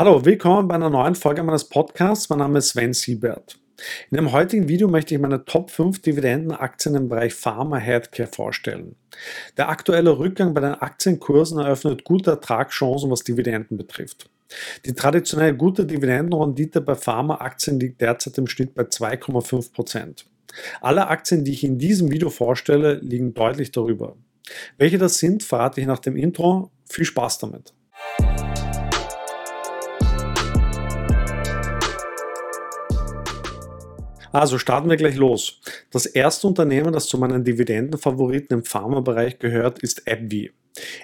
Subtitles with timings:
[0.00, 2.30] Hallo, willkommen bei einer neuen Folge meines Podcasts.
[2.30, 3.58] Mein Name ist Sven Siebert.
[4.10, 8.96] In dem heutigen Video möchte ich meine Top 5 Dividendenaktien im Bereich Pharma Healthcare vorstellen.
[9.58, 14.30] Der aktuelle Rückgang bei den Aktienkursen eröffnet gute Ertragschancen, was Dividenden betrifft.
[14.86, 20.24] Die traditionell gute Dividendenrendite bei Pharmaaktien liegt derzeit im Schnitt bei 2,5 Prozent.
[20.80, 24.16] Alle Aktien, die ich in diesem Video vorstelle, liegen deutlich darüber.
[24.78, 26.70] Welche das sind, verrate ich nach dem Intro.
[26.88, 27.74] Viel Spaß damit!
[34.32, 35.60] Also starten wir gleich los.
[35.90, 40.52] Das erste Unternehmen, das zu meinen Dividendenfavoriten im Pharmabereich gehört, ist AbbVie.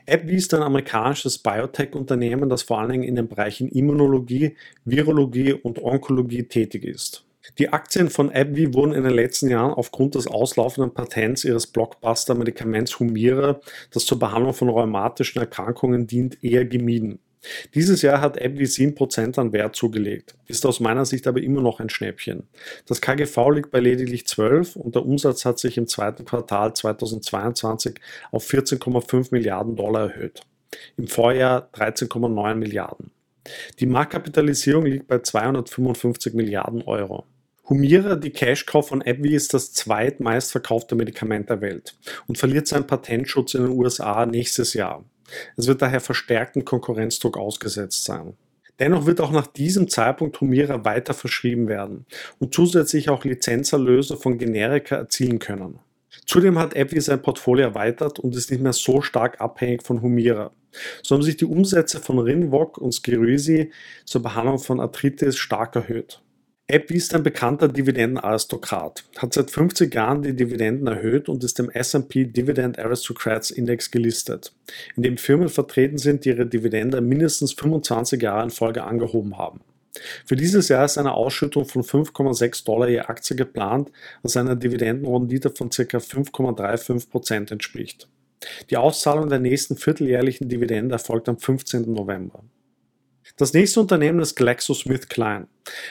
[0.08, 5.82] AbbVie ist ein amerikanisches Biotech-Unternehmen, das vor allen Dingen in den Bereichen Immunologie, Virologie und
[5.82, 7.24] Onkologie tätig ist.
[7.58, 13.00] Die Aktien von AbbVie wurden in den letzten Jahren aufgrund des auslaufenden Patents ihres Blockbuster-Medikaments
[13.00, 13.60] Humira,
[13.92, 17.18] das zur Behandlung von rheumatischen Erkrankungen dient, eher gemieden.
[17.74, 21.80] Dieses Jahr hat AbbVie 7% an Wert zugelegt, ist aus meiner Sicht aber immer noch
[21.80, 22.48] ein Schnäppchen.
[22.86, 28.00] Das KGV liegt bei lediglich 12 und der Umsatz hat sich im zweiten Quartal 2022
[28.30, 30.42] auf 14,5 Milliarden Dollar erhöht.
[30.96, 33.10] Im Vorjahr 13,9 Milliarden.
[33.78, 37.24] Die Marktkapitalisierung liegt bei 255 Milliarden Euro.
[37.68, 41.96] Humira, die Cash-Cow von AbbVie, ist das zweitmeistverkaufte Medikament der Welt
[42.28, 45.04] und verliert seinen Patentschutz in den USA nächstes Jahr.
[45.56, 48.34] Es wird daher verstärkten Konkurrenzdruck ausgesetzt sein.
[48.78, 52.04] Dennoch wird auch nach diesem Zeitpunkt Humira weiter verschrieben werden
[52.38, 55.78] und zusätzlich auch Lizenzerlöse von Generika erzielen können.
[56.26, 60.50] Zudem hat AbbVie sein Portfolio erweitert und ist nicht mehr so stark abhängig von Humira.
[61.02, 63.70] So haben sich die Umsätze von Rinvoq und Skyrizi
[64.04, 66.20] zur Behandlung von Arthritis stark erhöht.
[66.68, 71.70] AbbVie ist ein bekannter Dividendenaristokrat, hat seit 50 Jahren die Dividenden erhöht und ist im
[71.70, 74.52] S&P Dividend Aristocrats Index gelistet,
[74.96, 79.60] in dem Firmen vertreten sind, die ihre Dividende mindestens 25 Jahre in Folge angehoben haben.
[80.24, 83.92] Für dieses Jahr ist eine Ausschüttung von 5,6 Dollar je Aktie geplant,
[84.22, 85.82] was einer Dividendenrendite von ca.
[85.82, 88.08] 5,35 Prozent entspricht.
[88.70, 91.92] Die Auszahlung der nächsten vierteljährlichen Dividende erfolgt am 15.
[91.92, 92.42] November.
[93.36, 95.48] Das nächste Unternehmen ist GlaxoSmithKline.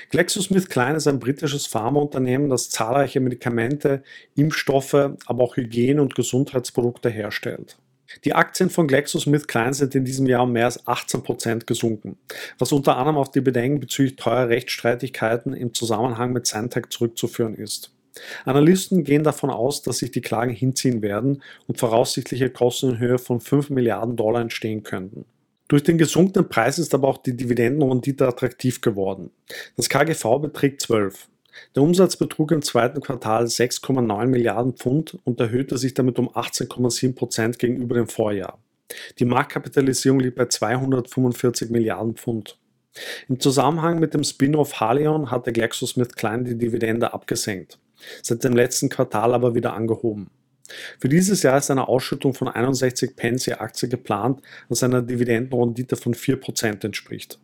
[0.10, 4.04] GlaxoSmithKline ist ein britisches Pharmaunternehmen, das zahlreiche Medikamente,
[4.36, 7.78] Impfstoffe, aber auch Hygiene- und Gesundheitsprodukte herstellt.
[8.24, 12.18] Die Aktien von GlaxoSmithKline sind in diesem Jahr um mehr als 18 Prozent gesunken,
[12.58, 17.92] was unter anderem auf die Bedenken bezüglich teurer Rechtsstreitigkeiten im Zusammenhang mit Santec zurückzuführen ist.
[18.46, 23.18] Analysten gehen davon aus, dass sich die Klagen hinziehen werden und voraussichtliche Kosten in Höhe
[23.18, 25.26] von 5 Milliarden Dollar entstehen könnten.
[25.68, 29.32] Durch den gesunkenen Preis ist aber auch die Dividendenrendite attraktiv geworden.
[29.76, 31.28] Das KGV beträgt 12.
[31.76, 37.16] Der Umsatz betrug im zweiten Quartal 6,9 Milliarden Pfund und erhöhte sich damit um 18,7
[37.16, 38.60] Prozent gegenüber dem Vorjahr.
[39.20, 42.60] Die Marktkapitalisierung liegt bei 245 Milliarden Pfund.
[43.28, 47.80] Im Zusammenhang mit dem Spin-off Haleon hatte GlaxoSmithKline die Dividende abgesenkt,
[48.22, 50.30] seit dem letzten Quartal aber wieder angehoben.
[51.00, 55.96] Für dieses Jahr ist eine Ausschüttung von 61 Pence je Aktie geplant, was einer Dividendenrendite
[55.96, 57.40] von 4% entspricht.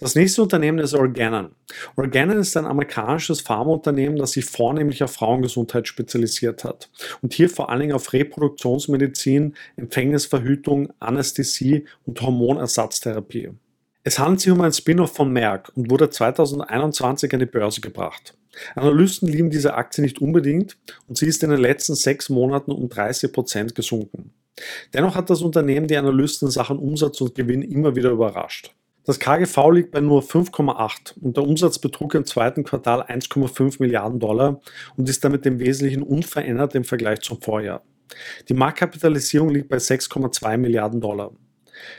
[0.00, 1.56] Das nächste Unternehmen ist Organon.
[1.96, 6.88] Organon ist ein amerikanisches Pharmaunternehmen, das sich vornehmlich auf Frauengesundheit spezialisiert hat
[7.20, 13.50] und hier vor allen Dingen auf Reproduktionsmedizin, Empfängnisverhütung, Anästhesie und Hormonersatztherapie.
[14.04, 18.34] Es handelt sich um ein Spin-off von Merck und wurde 2021 an die Börse gebracht.
[18.74, 20.76] Analysten lieben diese Aktie nicht unbedingt
[21.06, 24.32] und sie ist in den letzten sechs Monaten um 30 Prozent gesunken.
[24.92, 28.74] Dennoch hat das Unternehmen die Analysten in Sachen Umsatz und Gewinn immer wieder überrascht.
[29.04, 34.20] Das KGV liegt bei nur 5,8 und der Umsatz betrug im zweiten Quartal 1,5 Milliarden
[34.20, 34.60] Dollar
[34.96, 37.82] und ist damit im Wesentlichen unverändert im Vergleich zum Vorjahr.
[38.48, 41.32] Die Marktkapitalisierung liegt bei 6,2 Milliarden Dollar.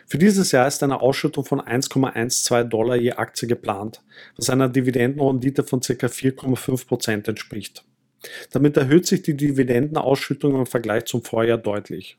[0.07, 4.01] Für dieses Jahr ist eine Ausschüttung von 1,12 Dollar je Aktie geplant,
[4.35, 5.93] was einer Dividendenrendite von ca.
[5.93, 7.85] 4,5 Prozent entspricht.
[8.51, 12.17] Damit erhöht sich die Dividendenausschüttung im Vergleich zum Vorjahr deutlich.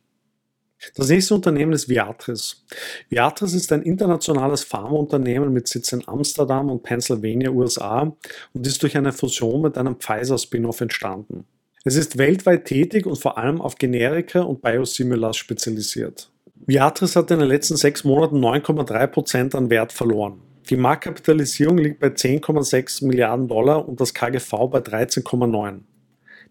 [0.95, 2.65] Das nächste Unternehmen ist Viatris.
[3.11, 8.17] Viatris ist ein internationales Pharmaunternehmen mit Sitz in Amsterdam und Pennsylvania, USA
[8.55, 11.45] und ist durch eine Fusion mit einem Pfizer-Spin-off entstanden.
[11.85, 16.30] Es ist weltweit tätig und vor allem auf Generika und Biosimilars spezialisiert.
[16.67, 20.43] Viatris hat in den letzten sechs Monaten 9,3 Prozent an Wert verloren.
[20.69, 25.81] Die Marktkapitalisierung liegt bei 10,6 Milliarden Dollar und das KGV bei 13,9.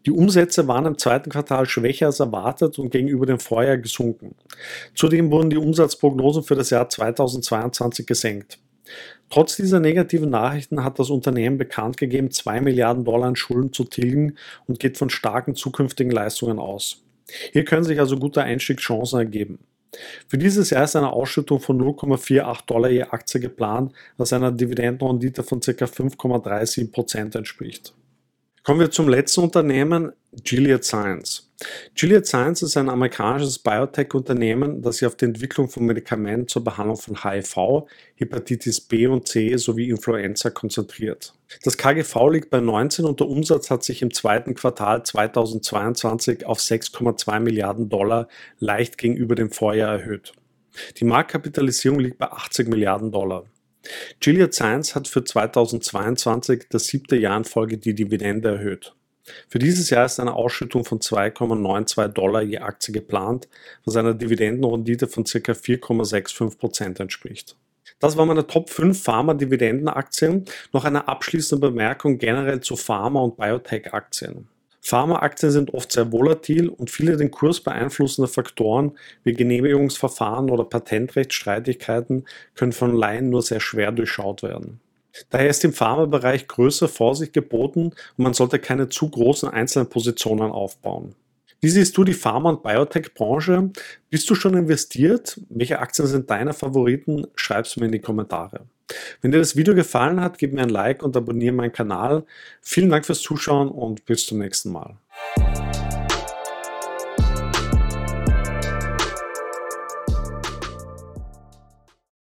[0.05, 4.35] Die Umsätze waren im zweiten Quartal schwächer als erwartet und gegenüber dem Vorjahr gesunken.
[4.95, 8.57] Zudem wurden die Umsatzprognosen für das Jahr 2022 gesenkt.
[9.29, 13.83] Trotz dieser negativen Nachrichten hat das Unternehmen bekannt gegeben, 2 Milliarden Dollar an Schulden zu
[13.83, 17.03] tilgen und geht von starken zukünftigen Leistungen aus.
[17.51, 19.59] Hier können sich also gute Einstiegschancen ergeben.
[20.27, 25.43] Für dieses Jahr ist eine Ausschüttung von 0,48 Dollar je Aktie geplant, was einer Dividendenrendite
[25.43, 25.71] von ca.
[25.71, 27.93] 5,37% entspricht.
[28.69, 30.11] Kommen wir zum letzten Unternehmen,
[30.43, 31.51] Gilead Science.
[31.95, 36.97] Gilead Science ist ein amerikanisches Biotech-Unternehmen, das sich auf die Entwicklung von Medikamenten zur Behandlung
[36.97, 41.33] von HIV, Hepatitis B und C sowie Influenza konzentriert.
[41.63, 46.59] Das KGV liegt bei 19 und der Umsatz hat sich im zweiten Quartal 2022 auf
[46.59, 48.27] 6,2 Milliarden Dollar
[48.59, 50.33] leicht gegenüber dem Vorjahr erhöht.
[50.97, 53.45] Die Marktkapitalisierung liegt bei 80 Milliarden Dollar.
[54.19, 58.93] Gilead Science hat für 2022 das siebte Jahr in Folge die Dividende erhöht.
[59.47, 63.47] Für dieses Jahr ist eine Ausschüttung von 2,92 Dollar je Aktie geplant,
[63.85, 65.37] was einer Dividendenrendite von ca.
[65.37, 67.55] 4,65% entspricht.
[67.99, 70.45] Das waren meine Top 5 Pharma-Dividendenaktien.
[70.71, 74.47] Noch eine abschließende Bemerkung generell zu Pharma- und Biotech-Aktien.
[74.81, 82.25] Pharmaaktien sind oft sehr volatil und viele den Kurs beeinflussende Faktoren wie Genehmigungsverfahren oder Patentrechtsstreitigkeiten
[82.55, 84.79] können von Laien nur sehr schwer durchschaut werden.
[85.29, 90.51] Daher ist im Pharmabereich größere Vorsicht geboten und man sollte keine zu großen einzelnen Positionen
[90.51, 91.15] aufbauen.
[91.61, 93.71] Wie siehst du die Pharma- und Biotech-Branche?
[94.09, 95.41] Bist du schon investiert?
[95.49, 97.27] Welche Aktien sind deine Favoriten?
[97.35, 98.61] Schreib es mir in die Kommentare.
[99.21, 102.25] Wenn dir das Video gefallen hat, gib mir ein Like und abonniere meinen Kanal.
[102.61, 104.97] Vielen Dank fürs Zuschauen und bis zum nächsten Mal.